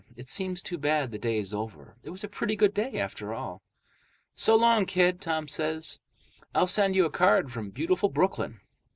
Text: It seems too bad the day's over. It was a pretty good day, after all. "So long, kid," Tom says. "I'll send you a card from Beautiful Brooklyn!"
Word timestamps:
It 0.15 0.29
seems 0.29 0.63
too 0.63 0.79
bad 0.79 1.11
the 1.11 1.19
day's 1.19 1.53
over. 1.53 1.95
It 2.01 2.09
was 2.09 2.23
a 2.23 2.27
pretty 2.27 2.55
good 2.55 2.73
day, 2.73 2.97
after 2.99 3.35
all. 3.35 3.61
"So 4.33 4.55
long, 4.55 4.87
kid," 4.87 5.21
Tom 5.21 5.47
says. 5.47 5.99
"I'll 6.55 6.65
send 6.65 6.95
you 6.95 7.05
a 7.05 7.11
card 7.11 7.51
from 7.51 7.69
Beautiful 7.69 8.09
Brooklyn!" 8.09 8.61